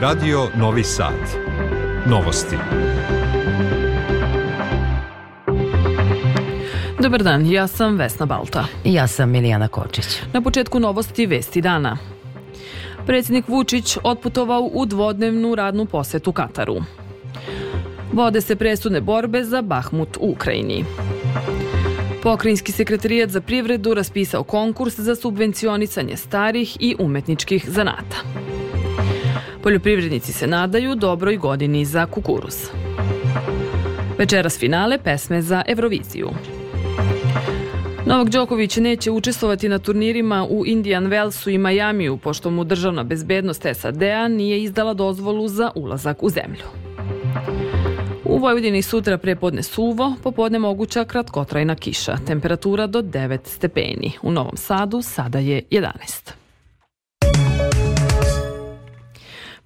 [0.00, 1.14] Radio Novi Sad.
[2.06, 2.56] Novosti.
[7.02, 8.64] Dobar dan, ja sam Vesna Balta.
[8.84, 10.04] I ja sam Milijana Kočić.
[10.32, 11.98] Na početku novosti Vesti dana.
[13.06, 16.76] Predsjednik Vučić otputovao u dvodnevnu radnu posetu Kataru.
[18.12, 20.84] Vode se presudne borbe za Bahmut u Ukrajini.
[22.22, 28.49] Pokrajinski sekretarijat za privredu raspisao konkurs za subvencionisanje starih i umetničkih zanata.
[29.62, 32.54] Poljoprivrednici se nadaju dobroj godini za kukuruz.
[34.18, 36.28] Večeras finale pesme za Euroviziju.
[38.06, 43.66] Novak Đoković neće učestvovati na turnirima u Indian Wellsu i Majamiju, pošto mu državna bezbednost
[43.74, 46.64] SAD-a nije izdala dozvolu za ulazak u zemlju.
[48.24, 52.16] U Vojvodini sutra prepodne suvo, popodne moguća kratkotrajna kiša.
[52.26, 54.12] Temperatura do 9 stepeni.
[54.22, 56.39] U Novom Sadu sada je 11.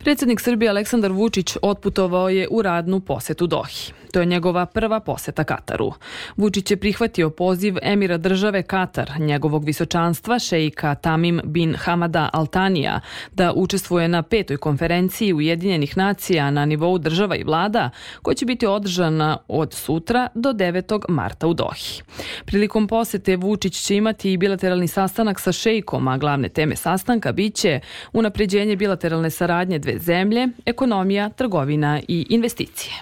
[0.04, 3.92] Predsednik Srbije Aleksandar Vučić otputovao je u radnu posetu Dohi.
[4.14, 5.92] To je njegova prva poseta Kataru.
[6.36, 13.00] Vučić je prihvatio poziv emira države Katar, njegovog visočanstva šejka Tamim bin Hamada Altanija,
[13.32, 17.90] da učestvuje na petoj konferenciji Ujedinjenih nacija na nivou država i vlada,
[18.22, 21.04] koja će biti održana od sutra do 9.
[21.08, 22.02] marta u Dohi.
[22.44, 27.80] Prilikom posete Vučić će imati i bilateralni sastanak sa šejkom, a glavne teme sastanka biće
[28.12, 32.92] unapređenje bilateralne saradnje dve zemlje, ekonomija, trgovina i investicije.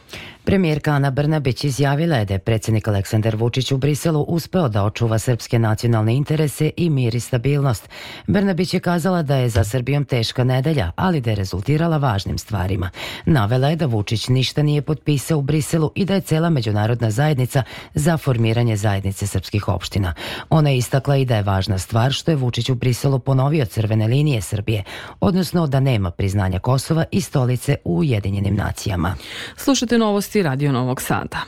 [0.44, 5.18] Premijerka Ana Brnabić izjavila je da je predsjednik Aleksandar Vučić u Briselu uspeo da očuva
[5.18, 7.88] srpske nacionalne interese i mir i stabilnost.
[8.26, 12.90] Brnabić je kazala da je za Srbijom teška nedelja, ali da je rezultirala važnim stvarima.
[13.26, 17.62] Navela je da Vučić ništa nije potpisao u Briselu i da je cela međunarodna zajednica
[17.94, 20.14] za formiranje zajednice srpskih opština.
[20.50, 24.06] Ona je istakla i da je važna stvar što je Vučić u Briselu ponovio crvene
[24.06, 24.84] linije Srbije,
[25.20, 29.14] odnosno da nema priznanja Kosova i stolice u Ujedinjenim nacijama.
[29.56, 31.40] Slušajte novosti novosti Radio Novog Sada.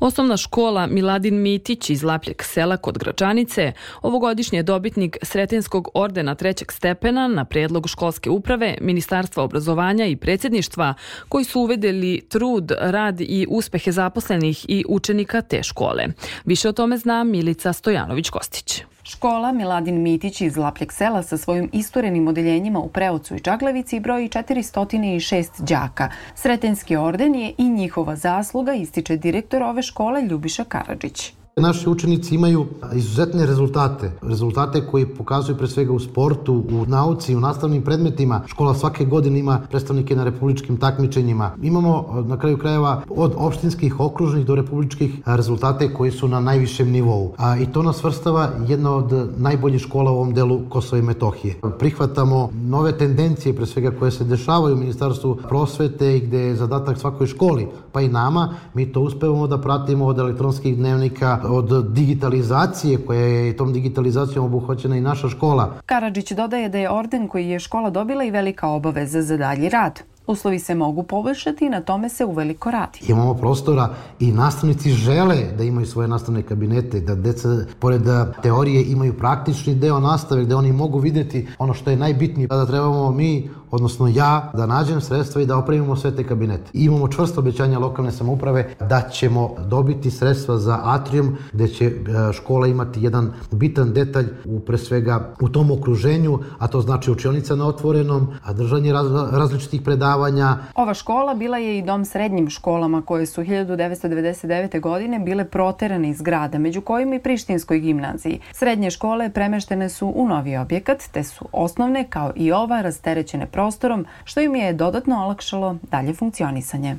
[0.00, 6.72] Osnovna škola Miladin Mitić iz Lapljeg sela kod Gračanice ovogodišnji je dobitnik Sretenskog ordena trećeg
[6.72, 10.94] stepena na predlog školske uprave, Ministarstva obrazovanja i predsjedništva
[11.28, 16.06] koji su uvedeli trud, rad i uspehe zaposlenih i učenika te škole.
[16.44, 18.93] Više o tome zna Milica Stojanović-Kostić.
[19.06, 24.28] Škola Miladin Mitić iz Lapljeg sela sa svojim isturenim odeljenjima u Preocu i Čaglevici broji
[24.28, 26.10] 406 đaka.
[26.34, 31.32] Sretenski orden je i njihova zasluga, ističe direktor ove škole Ljubiša Karadžić.
[31.56, 37.40] Naši učenici imaju izuzetne rezultate, rezultate koji pokazuju pre svega u sportu, u nauci, u
[37.40, 38.40] nastavnim predmetima.
[38.46, 41.50] Škola svake godine ima predstavnike na republičkim takmičenjima.
[41.62, 47.34] Imamo na kraju krajeva od opštinskih, okružnih do republičkih rezultate koji su na najvišem nivou.
[47.36, 51.54] A, I to nas vrstava jedna od najboljih škola u ovom delu Kosova i Metohije.
[51.78, 56.98] Prihvatamo nove tendencije, pre svega koje se dešavaju u Ministarstvu prosvete i gde je zadatak
[56.98, 58.54] svakoj školi, pa i nama.
[58.74, 64.96] Mi to uspevamo da pratimo od elektronskih dnevnika od digitalizacije koja je tom digitalizacijom obuhvaćena
[64.96, 65.72] i naša škola.
[65.86, 70.00] Karadžić dodaje da je orden koji je škola dobila i velika obaveza za dalji rad.
[70.26, 73.00] Uslovi se mogu poboljšati i na tome se uveliko radi.
[73.08, 73.88] Imamo prostora
[74.20, 78.02] i nastavnici žele da imaju svoje nastavne kabinete, da deca pored
[78.42, 82.46] teorije imaju praktični deo nastave gde oni mogu videti ono što je najbitnije.
[82.46, 86.70] Da trebamo mi odnosno ja, da nađem sredstva i da opremimo sve te kabinete.
[86.72, 91.92] I imamo čvrsto obećanja lokalne samouprave da ćemo dobiti sredstva za atrium gde će e,
[92.32, 97.56] škola imati jedan bitan detalj u pre svega u tom okruženju, a to znači učionica
[97.56, 100.56] na otvorenom, a držanje raz, različitih predavanja.
[100.74, 104.80] Ova škola bila je i dom srednjim školama koje su 1999.
[104.80, 108.40] godine bile proterane iz grada, među kojim i Prištinskoj gimnaziji.
[108.52, 113.63] Srednje škole premeštene su u novi objekat, te su osnovne, kao i ova, rasterećene prostorom
[113.64, 116.96] prostorom, što im je dodatno olakšalo dalje funkcionisanje.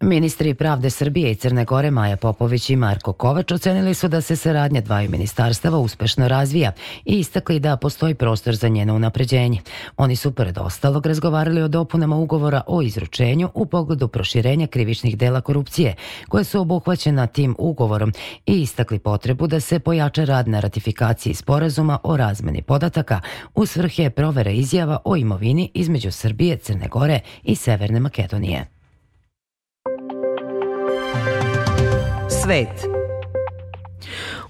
[0.00, 4.36] Ministri pravde Srbije i Crne Gore Maja Popović i Marko Kovač ocenili su da se
[4.36, 6.72] saradnja dvaju ministarstava uspešno razvija
[7.04, 9.60] i istakli da postoji prostor za njeno unapređenje.
[9.96, 15.40] Oni su pored ostalog razgovarali o dopunama ugovora o izručenju u pogledu proširenja krivičnih dela
[15.40, 15.94] korupcije
[16.28, 18.12] koje su obuhvaćena tim ugovorom
[18.46, 23.20] i istakli potrebu da se pojača rad na ratifikaciji sporazuma o razmeni podataka
[23.54, 28.75] u svrhe provere izjava o imovini između Srbije, Crne Gore i Severne Makedonije.
[32.46, 32.86] Svet.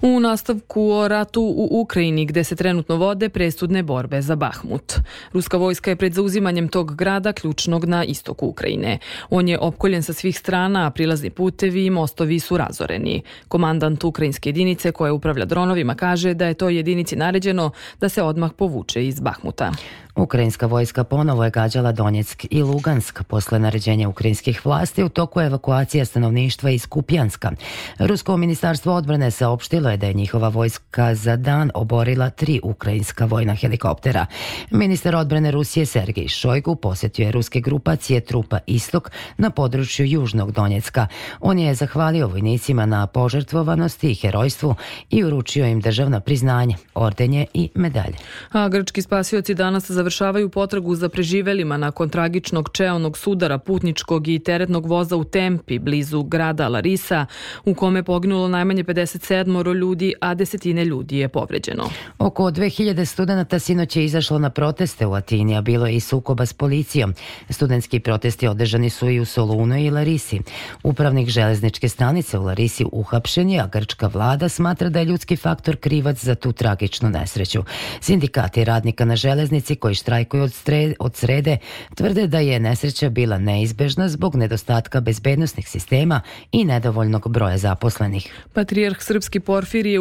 [0.01, 4.93] U nastavku o ratu u Ukrajini gde se trenutno vode presudne borbe za Bahmut.
[5.33, 8.97] Ruska vojska je pred zauzimanjem tog grada ključnog na istoku Ukrajine.
[9.29, 13.21] On je opkoljen sa svih strana, a prilazni putevi i mostovi su razoreni.
[13.47, 18.51] Komandant ukrajinske jedinice koja upravlja dronovima kaže da je to jedinici naređeno da se odmah
[18.57, 19.71] povuče iz Bahmuta.
[20.17, 26.05] Ukrajinska vojska ponovo je gađala Donjeck i Lugansk posle naređenja ukrajinskih vlasti u toku evakuacija
[26.05, 27.51] stanovništva iz Kupjanska.
[27.99, 33.55] Rusko ministarstvo odbrane saopštilo je da je njihova vojska za dan oborila tri ukrajinska vojna
[33.55, 34.25] helikoptera.
[34.71, 41.07] Ministar odbrane Rusije Sergej Šojgu posetio je ruske grupacije trupa Istok na području Južnog Donjecka.
[41.39, 44.75] On je zahvalio vojnicima na požrtvovanosti i herojstvu
[45.09, 48.15] i uručio im državna priznanja, ordenje i medalje.
[48.51, 54.85] A grčki spasioci danas završavaju potragu za preživelima nakon tragičnog čeonog sudara putničkog i teretnog
[54.85, 57.25] voza u Tempi, blizu grada Larisa,
[57.65, 61.89] u kome je poginulo najmanje 57 ljudi, a desetine ljudi je povređeno.
[62.19, 66.45] Oko 2000 studenta sinoć je izašlo na proteste u Atini, a bilo je i sukoba
[66.45, 67.13] s policijom.
[67.49, 70.39] Studentski protesti održani su i u Solunu i Larisi.
[70.83, 75.75] Upravnik železničke stanice u Larisi uhapšen je, a grčka vlada smatra da je ljudski faktor
[75.75, 77.63] krivac za tu tragičnu nesreću.
[78.01, 81.57] Sindikati radnika na železnici koji štrajkuju od, stre, od srede
[81.95, 86.21] tvrde da je nesreća bila neizbežna zbog nedostatka bezbednostnih sistema
[86.51, 88.33] i nedovoljnog broja zaposlenih.
[88.53, 89.39] Patrijarh Srpski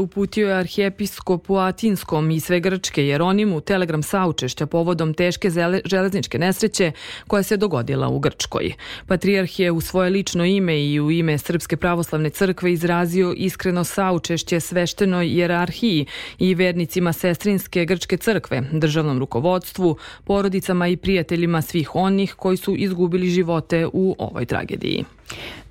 [0.00, 5.50] uputio je arhijepiskopu Atinskom i sve Grčke Jeronimu telegram saučešća povodom teške
[5.84, 6.92] železničke nesreće
[7.26, 8.72] koja se dogodila u Grčkoj.
[9.06, 14.60] Patrijarh je u svoje lično ime i u ime Srpske pravoslavne crkve izrazio iskreno saučešće
[14.60, 16.06] sveštenoj jerarhiji
[16.38, 19.85] i vernicima sestrinske grčke crkve, državnom rukovodstvu,
[20.24, 25.04] porodicama i prijateljima svih onih koji su izgubili živote u ovoj tragediji.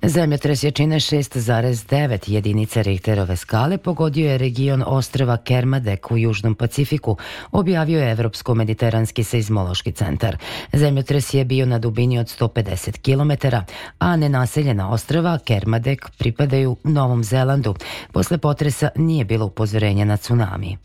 [0.02, 7.16] Zemljotres jačine 6,9 jedinice Richterove skale pogodio je region ostrava Kermadek u Južnom Pacifiku,
[7.52, 10.36] objavio je Evropsko-mediteranski seizmološki centar.
[10.72, 13.56] Zemljotres je bio na dubini od 150 km,
[13.98, 17.74] a nenaseljena ostrava Kermadek pripadaju Novom Zelandu.
[18.12, 20.76] Posle potresa nije bilo upozorenja na tsunami.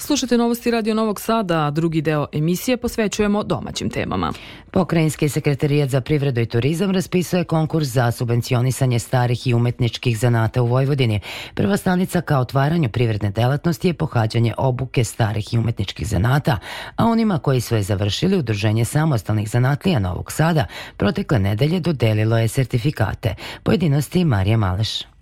[0.00, 4.32] Slušate novosti Radio Novog Sada, a drugi deo emisije posvećujemo domaćim temama.
[4.70, 10.66] Pokrajinski sekretarijat za privredu i turizam raspisuje konkurs za subvencionisanje starih i umetničkih zanata u
[10.66, 11.20] Vojvodini.
[11.54, 16.58] Prva stanica ka otvaranju privredne delatnosti je pohađanje obuke starih i umetničkih zanata,
[16.96, 20.66] a onima koji su je završili Udruženje samostalnih zanatlija Novog Sada
[20.96, 23.34] protekle nedelje dodelilo je sertifikate.
[23.62, 25.17] Pojedinosti Marija Maleš.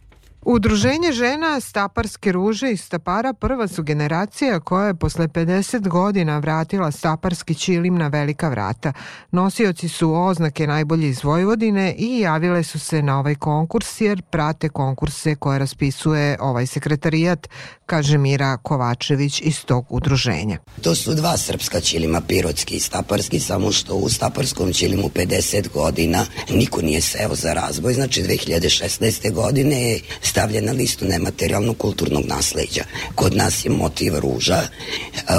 [0.49, 6.91] Udruženje žena Staparske ruže iz Stapara prva su generacija koja je posle 50 godina vratila
[6.91, 8.93] Staparski čilim na velika vrata.
[9.31, 14.69] Nosioci su oznake najbolje iz Vojvodine i javile su se na ovaj konkurs jer prate
[14.69, 17.49] konkurse koje raspisuje ovaj sekretarijat,
[17.87, 20.59] kaže Mira Kovačević iz tog udruženja.
[20.83, 26.27] To su dva srpska čilima, pirotski i staparski, samo što u staparskom čilimu 50 godina
[26.51, 29.33] niko nije seo za razvoj, znači 2016.
[29.33, 30.01] godine je
[30.37, 32.83] stavljen na listu nematerijalnog kulturnog nasleđa.
[33.15, 34.61] Kod nas je motiv ruža,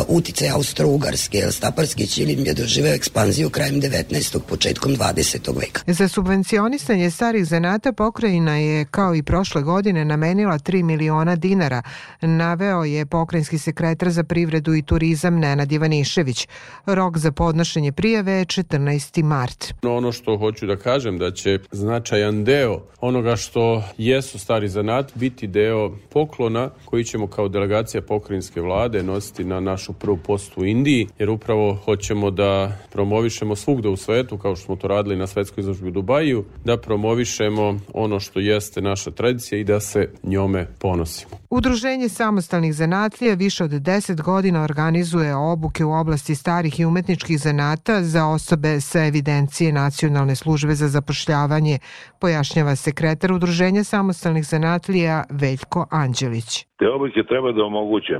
[0.07, 4.39] utice Austro-Ugarske, staparski čilim je doživeo ekspanziju krajem 19.
[4.39, 5.59] početkom 20.
[5.59, 5.81] veka.
[5.87, 11.81] Za subvencionisanje starih zanata pokrajina je, kao i prošle godine, namenila 3 miliona dinara
[12.21, 16.47] naveo je pokrajinski sekretar za privredu i turizam Nenad Ivanišević.
[16.85, 19.23] Rok za podnošenje prijave je 14.
[19.23, 19.73] mart.
[19.83, 25.47] Ono što hoću da kažem da će značajan deo onoga što jesu stari zanat biti
[25.47, 31.07] deo poklona koji ćemo kao delegacija pokrajinske vlade nositi na našu prvu postu u Indiji,
[31.19, 35.61] jer upravo hoćemo da promovišemo svugde u svetu, kao što smo to radili na svetskoj
[35.61, 41.31] izložbi u Dubaju, da promovišemo ono što jeste naša tradicija i da se njome ponosimo.
[41.49, 48.01] Udruženje samostalnih zanatlija više od 10 godina organizuje obuke u oblasti starih i umetničkih zanata
[48.01, 51.79] za osobe sa evidencije Nacionalne službe za zapošljavanje,
[52.21, 56.67] pojašnjava sekretar Udruženja samostalnih zanatlija Veljko Anđelić.
[56.79, 58.19] Te obuke treba da omoguće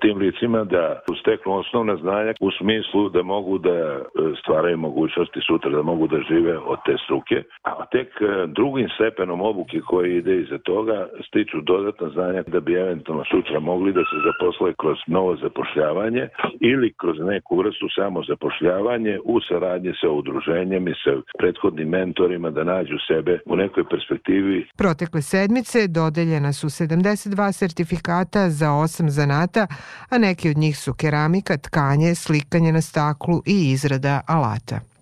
[0.00, 4.00] tim licima da steknu osnovna znanja u smislu da mogu da e,
[4.40, 9.40] stvaraju mogućnosti sutra, da mogu da žive od te struke, a tek e, drugim stepenom
[9.40, 14.16] obuke koji ide iza toga stiču dodatna znanja da bi eventualno sutra mogli da se
[14.28, 16.28] zaposle kroz novo zapošljavanje
[16.60, 22.98] ili kroz neku vrstu samozapošljavanje u saradnji sa udruženjem i sa prethodnim mentorima da nađu
[23.08, 24.66] sebe u nekoj perspektivi.
[24.76, 29.66] Protekle sedmice dodeljena su 72 sertifikata za osam zanata,
[30.10, 34.97] a neki od njih su keramika, tkanje, slikanje na staklu i izrada alata.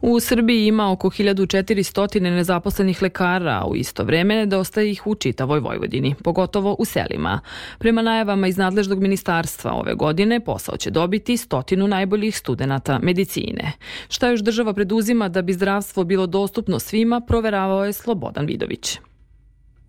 [0.00, 5.60] U Srbiji ima oko 1400 nezaposlenih lekara, a u isto vreme nedostaje ih u čitavoj
[5.60, 7.40] Vojvodini, pogotovo u selima.
[7.78, 13.72] Prema najavama iz nadležnog ministarstva ove godine posao će dobiti stotinu najboljih studenta medicine.
[14.08, 18.98] Šta još država preduzima da bi zdravstvo bilo dostupno svima, proveravao je Slobodan Vidović.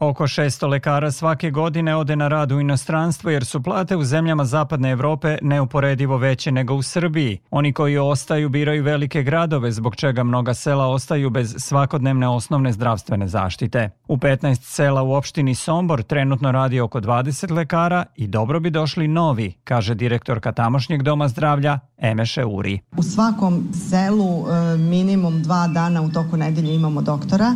[0.04, 4.46] Oko 600 lekara svake godine ode na rad u inostranstvo jer su plate u zemljama
[4.46, 7.40] zapadne Evrope neuporedivo veće nego u Srbiji.
[7.52, 13.28] Oni koji ostaju biraju velike gradove zbog čega mnoga sela ostaju bez svakodnevne osnovne zdravstvene
[13.28, 13.90] zaštite.
[14.08, 19.08] U 15 sela u opštini Sombor trenutno radi oko 20 lekara i dobro bi došli
[19.08, 22.80] novi, kaže direktorka tamošnjeg doma zdravlja Emeše Uri.
[22.98, 27.56] U svakom selu e, minimum dva dana u toku nedelje imamo doktora,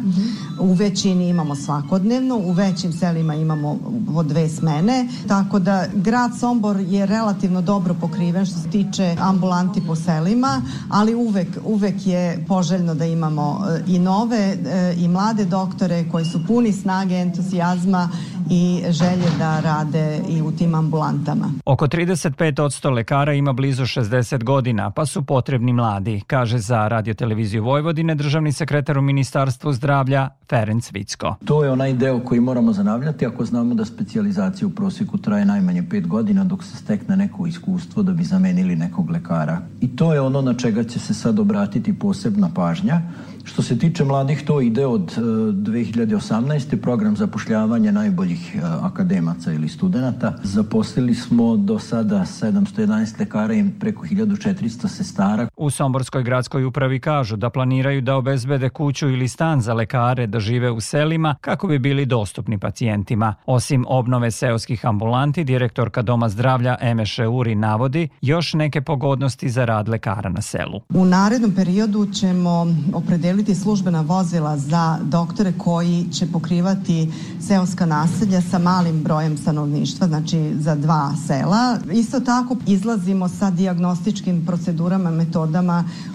[0.60, 3.78] u većini imamo svakodnevno, u većim selima imamo
[4.14, 9.82] po dve smene, tako da grad Sombor je relativno dobro pokriven što se tiče ambulanti
[9.88, 15.46] po selima, ali uvek, uvek je poželjno da imamo e, i nove e, i mlade
[15.46, 18.10] doktore koji su puni snage, entuzijazma
[18.50, 21.52] i želje da rade i u tim ambulantama.
[21.66, 28.16] Oko 35% lekara ima blizu 60 godina, pa su potrebni mladi, kaže za radioteleviziju Vojvodine
[28.16, 31.36] državni sekretar u Ministarstvu zdravlja Ferenc Vicko.
[31.46, 35.82] To je onaj deo koji moramo zanavljati ako znamo da specijalizacija u prosjeku traje najmanje
[35.82, 39.62] 5 godina dok se stekne neko iskustvo da bi zamenili nekog lekara.
[39.82, 43.02] I to je ono na čega će se sad obratiti posebna pažnja
[43.48, 46.74] Što se tiče mladih, to ide od 2018.
[46.74, 50.34] E, program zapošljavanja najboljih e, akademaca ili studenta.
[50.44, 55.48] Zaposlili smo do sada 711 lekara i preko 1400 sestara.
[55.60, 60.40] U Somborskoj gradskoj upravi kažu da planiraju da obezbede kuću ili stan za lekare da
[60.40, 63.36] žive u selima kako bi bili dostupni pacijentima.
[63.46, 69.90] Osim obnove seoskih ambulanti, direktorka Doma zdravlja Emeše Uri navodi još neke pogodnosti za rad
[69.90, 70.82] lekara na selu.
[70.90, 77.12] U narednom periodu ćemo opredeliti službena vozila za doktore koji će pokrivati
[77.48, 81.78] seoska naselja sa malim brojem stanovništva, znači za dva sela.
[81.94, 85.47] Isto tako izlazimo sa diagnostičkim procedurama, metodama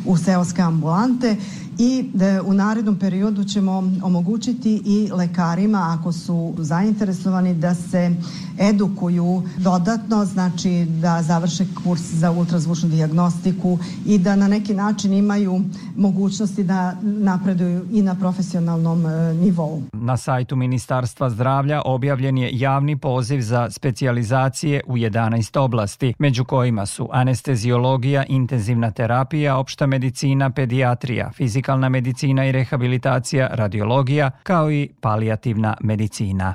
[0.07, 1.37] u seoske ambulante
[1.79, 8.15] i da u narednom periodu ćemo omogućiti i lekarima ako su zainteresovani da se
[8.59, 15.61] edukuju dodatno, znači da završe kurs za ultrazvučnu diagnostiku i da na neki način imaju
[15.97, 19.83] mogućnosti da napreduju i na profesionalnom e, nivou.
[19.93, 26.87] Na sajtu Ministarstva zdravlja objavljen je javni poziv za specijalizacije u 11 oblasti, među kojima
[26.87, 29.22] su anesteziologija, intenzivna terapija,
[29.57, 36.55] opšta medicina, pedijatrija, fizikalna medicina i rehabilitacija, radiologija, kao i palijativna medicina.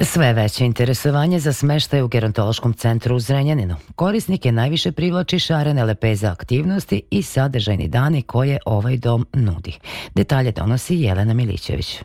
[0.00, 3.76] Sve veće interesovanje za smeštaj u gerontološkom centru u Zrenjaninu.
[3.94, 9.78] Korisnike najviše privlači šarene lepeza aktivnosti i sadržajni dani koje ovaj dom nudi.
[10.14, 12.02] Detalje donosi Jelena Milićević.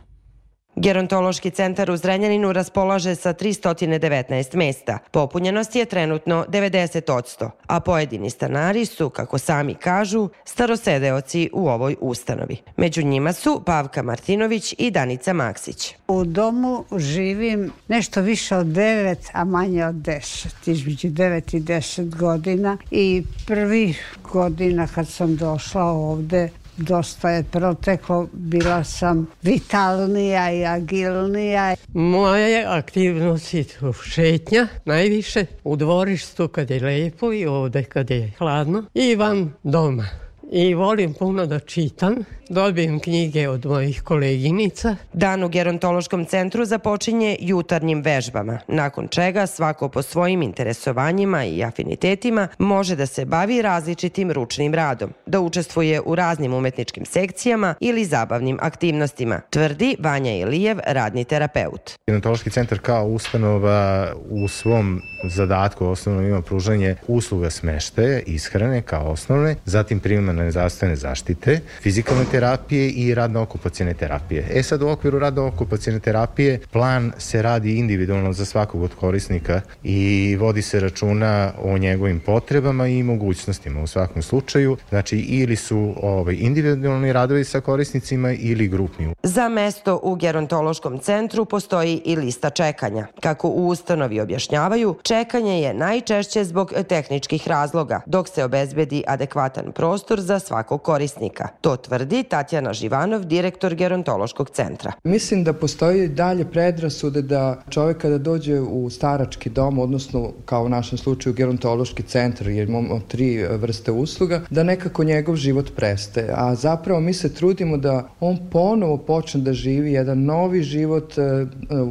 [0.76, 4.98] Gerontološki centar u Zrenjaninu raspolaže sa 319 mesta.
[5.10, 12.56] Popunjenost je trenutno 90%, a pojedini stanari su, kako sami kažu, starosedeoci u ovoj ustanovi.
[12.76, 15.94] Među njima su Pavka Martinović i Danica Maksić.
[16.08, 22.16] U domu živim nešto više od 9, a manje od 10, između 9 i 10
[22.16, 23.94] godina i prvi
[24.32, 31.74] godina kad sam došla ovde dosta je proteklo, bila sam vitalnija i agilnija.
[31.94, 38.84] Moje aktivnosti su šetnja najviše u dvorištu kad je lepo i ovde kad je hladno
[38.94, 40.23] i van doma
[40.54, 42.14] i volim puno da čitam.
[42.48, 44.96] Dobijem knjige od mojih koleginica.
[45.12, 52.48] Dan u gerontološkom centru započinje jutarnjim vežbama, nakon čega svako po svojim interesovanjima i afinitetima
[52.58, 58.58] može da se bavi različitim ručnim radom, da učestvuje u raznim umetničkim sekcijama ili zabavnim
[58.60, 61.92] aktivnostima, tvrdi Vanja Ilijev, radni terapeut.
[62.06, 69.56] Gerontološki centar kao ustanova u svom zadatku osnovno ima pružanje usluga smeštaja, ishrane kao osnovne,
[69.64, 70.00] zatim
[70.44, 74.46] primarne zdravstvene zaštite, fizikalne terapije i radno-okupacijne terapije.
[74.50, 80.36] E sad u okviru radno-okupacijne terapije plan se radi individualno za svakog od korisnika i
[80.40, 84.76] vodi se računa o njegovim potrebama i mogućnostima u svakom slučaju.
[84.88, 89.14] Znači ili su ovaj, individualni radovi sa korisnicima ili grupni.
[89.22, 93.06] Za mesto u gerontološkom centru postoji i lista čekanja.
[93.20, 100.20] Kako u ustanovi objašnjavaju, čekanje je najčešće zbog tehničkih razloga, dok se obezbedi adekvatan prostor
[100.20, 101.48] za svakog korisnika.
[101.60, 104.92] To tvrdi Tatjana Živanov, direktor gerontološkog centra.
[105.04, 110.68] Mislim da postoji dalje predrasude da čovek kada dođe u starački dom, odnosno kao u
[110.68, 116.30] našem slučaju gerontološki centar, jer imamo tri vrste usluga, da nekako njegov život prestaje.
[116.34, 121.22] A zapravo mi se trudimo da on ponovo počne da živi jedan novi život e,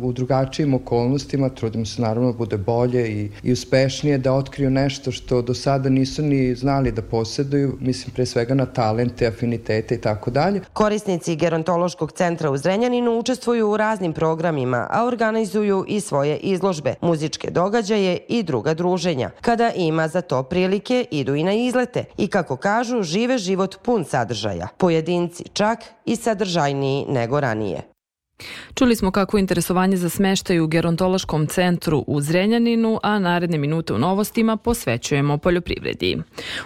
[0.01, 1.49] u drugačijim okolnostima.
[1.49, 5.89] Trudimo se naravno da bude bolje i, i uspešnije, da otkriju nešto što do sada
[5.89, 7.77] nisu ni znali da poseduju.
[7.79, 10.61] Mislim, pre svega na talente, afinitete i tako dalje.
[10.73, 17.51] Korisnici gerontološkog centra u Zrenjaninu učestvuju u raznim programima, a organizuju i svoje izložbe, muzičke
[17.51, 19.31] događaje i druga druženja.
[19.41, 24.05] Kada ima za to prilike, idu i na izlete i kako kažu, žive život pun
[24.05, 24.67] sadržaja.
[24.77, 27.92] Pojedinci čak i sadržajniji nego ranije.
[28.73, 33.97] Čuli smo kako interesovanje za smeštaj u gerontološkom centru u Zrenjaninu, a naredne minute u
[33.97, 36.17] novostima posvećujemo poljoprivredi.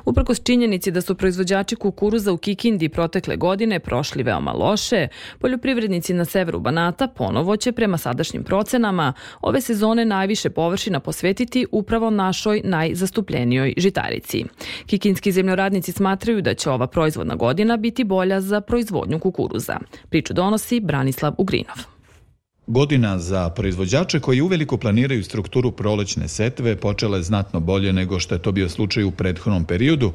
[0.06, 5.08] Uprkos činjenici da su proizvođači kukuruza u Kikindi protekle godine prošli veoma loše,
[5.40, 12.10] poljoprivrednici na severu Banata ponovo će prema sadašnjim procenama ove sezone najviše površina posvetiti upravo
[12.10, 14.46] našoj najzastupljenijoj žitarici.
[14.86, 19.78] Kikinski zemljoradnici smatraju da će ova proizvodna godina biti bolja za proizvodnju kukuruza.
[20.10, 21.57] Priču donosi Branislav Ugrin.
[21.58, 21.98] Vujinov.
[22.68, 28.36] Godina za proizvođače koji uveliko planiraju strukturu prolećne setve počela je znatno bolje nego što
[28.36, 30.12] je to bio slučaj u prethodnom periodu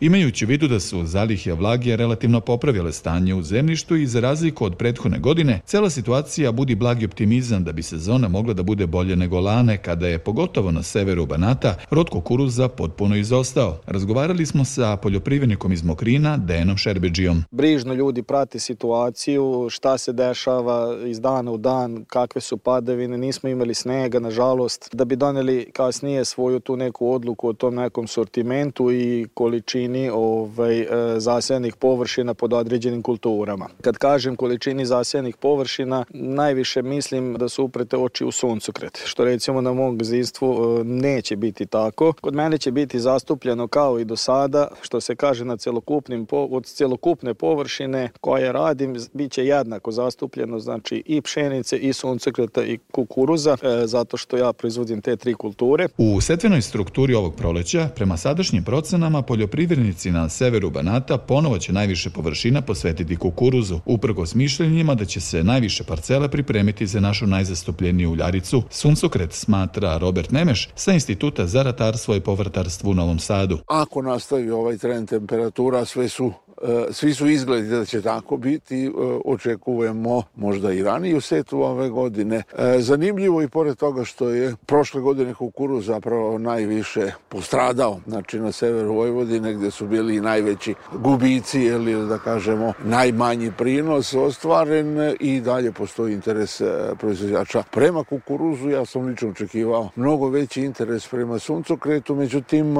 [0.00, 4.64] Imajući u vidu da su zalihe vlage relativno popravile stanje u zemljištu i za razliku
[4.64, 9.16] od prethodne godine, cela situacija budi blagi optimizam da bi sezona mogla da bude bolje
[9.16, 13.78] nego lane, kada je, pogotovo na severu Banata, rod kukuruza potpuno izostao.
[13.86, 17.44] Razgovarali smo sa poljoprivrednikom iz Mokrina, Denom Šerbeđijom.
[17.50, 23.48] Brižno ljudi prate situaciju, šta se dešava iz dana u dan, kakve su padavine, nismo
[23.48, 28.92] imali snega, nažalost, da bi doneli kasnije svoju tu neku odluku o tom nekom sortimentu
[28.92, 30.86] i količini količini ovaj, e,
[31.20, 33.68] zasejanih površina pod određenim kulturama.
[33.80, 39.60] Kad kažem količini zasejanih površina, najviše mislim da su uprete oči u suncokret, što recimo
[39.60, 42.12] na mom gazdinstvu e, neće biti tako.
[42.20, 46.66] Kod mene će biti zastupljeno kao i do sada, što se kaže na celokupnim, od
[46.66, 53.56] celokupne površine koje radim, bit će jednako zastupljeno, znači i pšenice, i suncokreta, i kukuruza,
[53.62, 55.88] e, zato što ja proizvodim te tri kulture.
[55.98, 61.72] U setvenoj strukturi ovog proleća, prema sadašnjim procenama, poljoprivredni poljoprivrednici na severu Banata ponovo će
[61.72, 68.10] najviše površina posvetiti kukuruzu, uprkos mišljenjima da će se najviše parcela pripremiti za našu najzastupljeniju
[68.10, 68.62] uljaricu.
[68.70, 73.58] Suncokret smatra Robert Nemeš sa Instituta za ratarstvo i povrtarstvo u Novom Sadu.
[73.66, 76.32] Ako nastavi ovaj trend temperatura, sve su
[76.90, 78.90] svi su izgledi da će tako biti, e,
[79.24, 82.42] očekujemo možda i raniju setu ove godine.
[82.58, 88.52] E, zanimljivo i pored toga što je prošle godine kukuru zapravo najviše postradao, znači na
[88.52, 95.40] severu Vojvodine gde su bili i najveći gubici ili da kažemo najmanji prinos ostvaren i
[95.40, 96.62] dalje postoji interes
[96.98, 98.70] proizvođača prema kukuruzu.
[98.70, 102.74] Ja sam lično očekivao mnogo veći interes prema suncokretu, međutim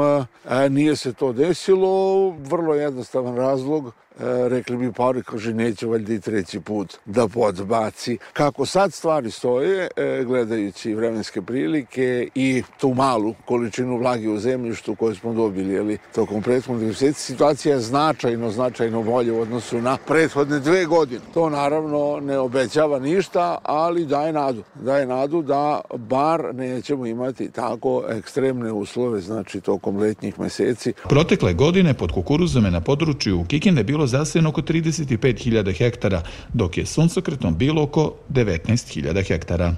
[0.70, 2.31] nije se to desilo.
[2.31, 7.29] Vrlo jednostavan razlog razlog E, rekli bi pari, kaže, neće valjda i treći put da
[7.29, 8.18] podbaci.
[8.33, 14.94] Kako sad stvari stoje, e, gledajući vremenske prilike i tu malu količinu vlage u zemljištu
[14.94, 19.96] koju smo dobili, ali tokom prethodnih meseci, situacija je značajno, značajno bolje u odnosu na
[20.07, 21.20] prethodne dve godine.
[21.35, 24.62] To naravno ne obećava ništa, ali daje nadu.
[24.74, 30.92] Daje nadu da bar nećemo imati tako ekstremne uslove, znači tokom letnjih meseci.
[31.09, 36.79] Protekle godine pod kukuruzom je na području Kikinde bilo bilo zasijeno oko 35.000 hektara, dok
[36.79, 39.75] je suncokretom bilo oko 19.000 hektara.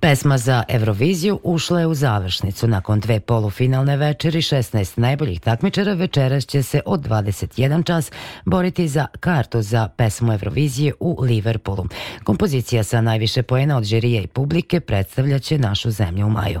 [0.00, 2.68] Pesma za Euroviziju ušla je u završnicu.
[2.68, 8.10] Nakon dve polufinalne večeri, 16 najboljih takmičara večeras će se od 21 čas
[8.44, 11.86] boriti za kartu za pesmu Eurovizije u Liverpoolu.
[12.24, 16.60] Kompozicija sa najviše poena od žirije i publike predstavljaće našu zemlju u maju.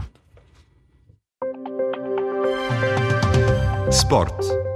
[3.90, 4.71] Sport.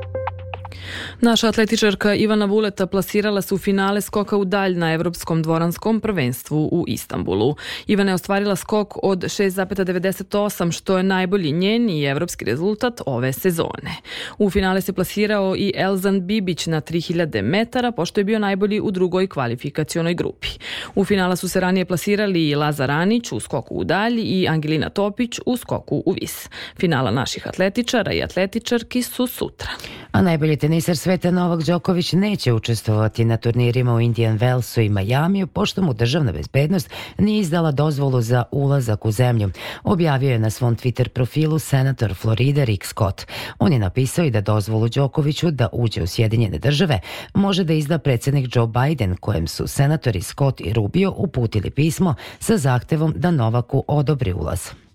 [1.21, 6.69] Naša atletičarka Ivana Vuleta plasirala se u finale skoka u dalj na Evropskom dvoranskom prvenstvu
[6.73, 7.57] u Istanbulu.
[7.87, 13.97] Ivana je ostvarila skok od 6,98 što je najbolji njen i evropski rezultat ove sezone.
[14.39, 18.91] U finale se plasirao i Elzan Bibić na 3000 metara pošto je bio najbolji u
[18.91, 20.49] drugoj kvalifikacionoj grupi.
[20.95, 24.89] U finala su se ranije plasirali i Lazar Anić u skoku u dalj i Angelina
[24.89, 26.49] Topić u skoku u vis.
[26.79, 29.71] Finala naših atletičara i atletičarki su sutra.
[30.13, 35.47] A najbolji teniser sveta Novak Đoković neće učestvovati na turnirima u Indian Wellsu i Majamiju,
[35.47, 39.51] pošto mu državna bezbednost nije izdala dozvolu za ulazak u zemlju.
[39.85, 43.27] Objavio je na svom Twitter profilu senator Florida Rick Scott.
[43.59, 47.01] On je napisao i da dozvolu Đokoviću da uđe u Sjedinjene države
[47.35, 52.57] može da izda predsednik Joe Biden, kojem su senatori Scott i Rubio uputili pismo sa
[52.57, 54.86] zahtevom da Novaku odobri ulaz.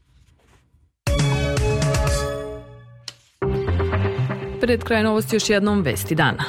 [4.61, 6.43] Pred kraj novosti još jednom vesti dana.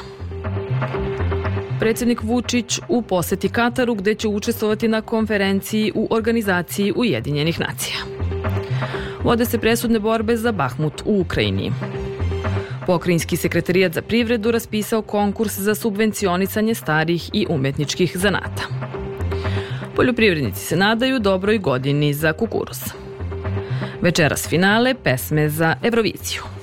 [1.79, 7.95] Predsednik Vučić u poseti Kataru gde će učestvovati na konferenciji u organizaciji Ujedinjenih nacija.
[9.23, 11.71] Vode se presudne borbe za Bahmut u Ukrajini.
[12.85, 18.63] Pokrinjski sekretarijat za privredu raspisao konkurs za subvencionisanje starih i umetničkih zanata.
[19.95, 22.79] Poljoprivrednici se nadaju dobroj godini za kukuruz.
[24.01, 26.62] Večeras finale pesme za Euroviziju.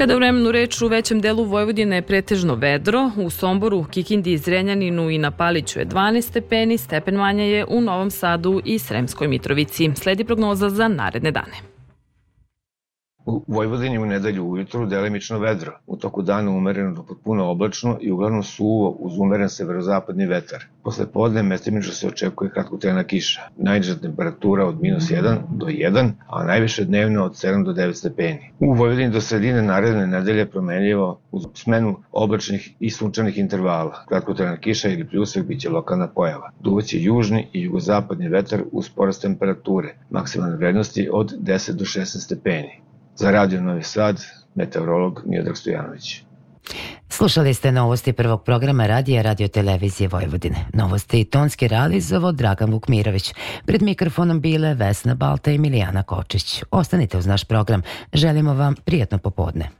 [0.00, 5.18] Kada vremenu reč u većem delu Vojvodine je pretežno vedro, u Somboru, Kikindi, Zrenjaninu i
[5.18, 9.90] na Paliću je 12 stepeni, stepen manja je u Novom Sadu i Sremskoj Mitrovici.
[9.94, 11.69] Sledi prognoza za naredne dane.
[13.26, 18.10] U Vojvodini u nedelju ujutru delimično vedro, u toku dana umereno do potpuno oblačno i
[18.12, 20.64] uglavnom suvo uz umeren severozapadni vetar.
[20.82, 23.40] Posle podne mestimično se očekuje kratkotrajna kiša.
[23.56, 28.50] Najniža temperatura od minus 1 do 1, a najviše dnevno od 7 do 9 stepeni.
[28.60, 34.04] U Vojvodini do sredine naredne nedelje promenljivo uz smenu oblačnih i sunčanih intervala.
[34.08, 36.50] Kratkotrajna kiša ili pljusek biće lokalna pojava.
[36.60, 42.89] Duvaće južni i jugozapadni vetar uz porast temperature, maksimalne vrednosti od 10 do 16 stepeni.
[43.20, 46.22] Za Radio Novi Sad, meteorolog Miodrag Stojanović.
[47.08, 50.56] Slušali ste novosti prvog programa radija Radio Televizije Vojvodine.
[50.72, 53.34] Novosti tonski realizovo Dragan Vukmirović.
[53.66, 56.62] Pred mikrofonom bile Vesna Balta i Milijana Kočić.
[56.70, 57.82] Ostanite uz naš program.
[58.12, 59.79] Želimo vam prijatno popodne.